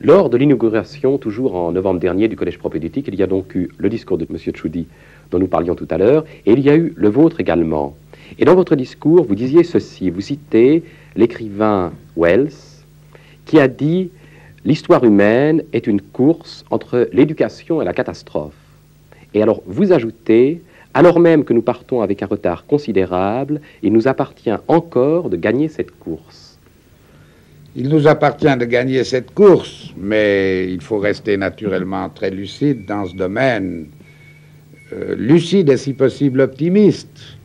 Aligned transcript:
Lors 0.00 0.30
de 0.30 0.36
l'inauguration, 0.36 1.18
toujours 1.18 1.56
en 1.56 1.72
novembre 1.72 1.98
dernier, 1.98 2.28
du 2.28 2.36
Collège 2.36 2.58
propédeutique, 2.58 3.08
il 3.08 3.16
y 3.16 3.22
a 3.24 3.26
donc 3.26 3.56
eu 3.56 3.68
le 3.78 3.88
discours 3.88 4.16
de 4.16 4.28
M. 4.30 4.36
Tchoudi, 4.38 4.86
dont 5.32 5.40
nous 5.40 5.48
parlions 5.48 5.74
tout 5.74 5.88
à 5.90 5.98
l'heure, 5.98 6.24
et 6.46 6.52
il 6.52 6.60
y 6.60 6.70
a 6.70 6.76
eu 6.76 6.92
le 6.94 7.08
vôtre 7.08 7.40
également. 7.40 7.96
Et 8.38 8.44
dans 8.44 8.54
votre 8.54 8.76
discours, 8.76 9.24
vous 9.24 9.34
disiez 9.34 9.64
ceci, 9.64 10.10
vous 10.10 10.20
citez 10.20 10.84
l'écrivain 11.16 11.92
Wells, 12.16 12.52
qui 13.44 13.58
a 13.58 13.66
dit 13.66 14.10
L'histoire 14.64 15.02
humaine 15.02 15.64
est 15.72 15.88
une 15.88 16.00
course 16.00 16.64
entre 16.70 17.08
l'éducation 17.12 17.82
et 17.82 17.84
la 17.84 17.92
catastrophe. 17.92 18.54
Et 19.34 19.42
alors, 19.42 19.62
vous 19.66 19.92
ajoutez 19.92 20.62
alors 20.94 21.18
même 21.18 21.44
que 21.44 21.52
nous 21.52 21.62
partons 21.62 22.02
avec 22.02 22.22
un 22.22 22.26
retard 22.26 22.66
considérable, 22.66 23.60
il 23.82 23.92
nous 23.92 24.06
appartient 24.06 24.50
encore 24.68 25.28
de 25.28 25.36
gagner 25.36 25.68
cette 25.68 25.90
course. 25.98 26.57
Il 27.76 27.88
nous 27.88 28.06
appartient 28.06 28.56
de 28.56 28.64
gagner 28.64 29.04
cette 29.04 29.32
course, 29.32 29.92
mais 29.96 30.72
il 30.72 30.80
faut 30.80 30.98
rester 30.98 31.36
naturellement 31.36 32.08
très 32.08 32.30
lucide 32.30 32.86
dans 32.86 33.06
ce 33.06 33.14
domaine. 33.14 33.86
Euh, 34.92 35.14
lucide 35.16 35.68
et 35.68 35.76
si 35.76 35.92
possible 35.92 36.40
optimiste. 36.40 37.36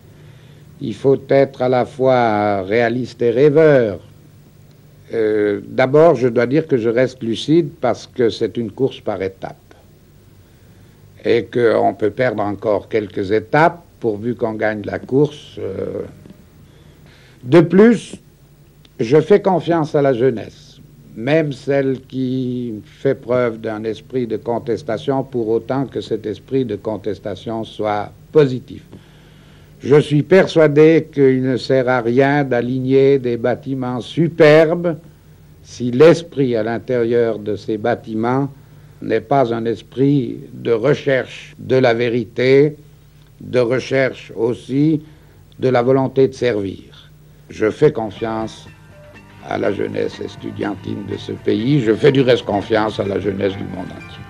Il 0.81 0.95
faut 0.95 1.21
être 1.29 1.61
à 1.61 1.69
la 1.69 1.85
fois 1.85 2.61
réaliste 2.63 3.21
et 3.21 3.31
rêveur. 3.31 3.99
Euh, 5.13 5.61
d'abord, 5.67 6.15
je 6.15 6.27
dois 6.27 6.47
dire 6.47 6.67
que 6.67 6.77
je 6.77 6.89
reste 6.89 7.21
lucide 7.21 7.69
parce 7.79 8.07
que 8.07 8.29
c'est 8.29 8.57
une 8.57 8.71
course 8.71 8.99
par 9.01 9.21
étapes 9.21 9.57
et 11.25 11.45
qu'on 11.45 11.93
peut 11.93 12.09
perdre 12.09 12.43
encore 12.43 12.89
quelques 12.89 13.31
étapes 13.31 13.83
pourvu 13.99 14.35
qu'on 14.35 14.53
gagne 14.53 14.81
la 14.83 14.99
course. 14.99 15.57
Euh. 15.59 16.01
De 17.43 17.61
plus, 17.61 18.15
je 18.99 19.19
fais 19.19 19.41
confiance 19.41 19.95
à 19.95 20.01
la 20.01 20.13
jeunesse, 20.13 20.79
même 21.15 21.51
celle 21.51 22.01
qui 22.01 22.75
fait 22.85 23.15
preuve 23.15 23.59
d'un 23.59 23.83
esprit 23.83 24.27
de 24.27 24.37
contestation, 24.37 25.23
pour 25.23 25.49
autant 25.49 25.85
que 25.85 26.01
cet 26.01 26.25
esprit 26.25 26.65
de 26.65 26.75
contestation 26.75 27.63
soit 27.63 28.11
positif. 28.31 28.83
Je 29.79 29.99
suis 29.99 30.23
persuadé 30.23 31.09
qu'il 31.11 31.41
ne 31.41 31.57
sert 31.57 31.89
à 31.89 32.01
rien 32.01 32.43
d'aligner 32.43 33.19
des 33.19 33.35
bâtiments 33.37 33.99
superbes 33.99 34.97
si 35.63 35.91
l'esprit 35.91 36.55
à 36.55 36.63
l'intérieur 36.63 37.39
de 37.39 37.55
ces 37.55 37.77
bâtiments 37.77 38.49
n'est 39.01 39.21
pas 39.21 39.53
un 39.53 39.65
esprit 39.65 40.39
de 40.53 40.71
recherche 40.71 41.55
de 41.59 41.75
la 41.75 41.93
vérité, 41.93 42.77
de 43.41 43.59
recherche 43.59 44.31
aussi 44.35 45.01
de 45.59 45.67
la 45.67 45.81
volonté 45.81 46.27
de 46.27 46.33
servir. 46.33 47.11
Je 47.49 47.69
fais 47.69 47.91
confiance 47.91 48.67
à 49.47 49.57
la 49.57 49.71
jeunesse 49.71 50.19
estudiantine 50.19 51.05
de 51.05 51.17
ce 51.17 51.31
pays, 51.31 51.81
je 51.81 51.93
fais 51.93 52.11
du 52.11 52.21
reste 52.21 52.45
confiance 52.45 52.99
à 52.99 53.05
la 53.05 53.19
jeunesse 53.19 53.53
du 53.53 53.63
monde 53.63 53.87
entier. 53.91 54.22